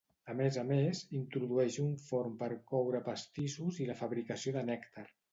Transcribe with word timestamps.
A 0.31 0.33
més 0.37 0.55
a 0.59 0.61
més, 0.67 0.99
introdueix 1.17 1.75
un 1.83 1.91
forn 2.05 2.33
per 2.39 2.49
coure 2.71 3.01
pastissos 3.09 3.77
i 3.85 3.87
la 3.91 3.97
fabricació 4.01 4.55
de 4.57 4.65
nèctar. 4.71 5.05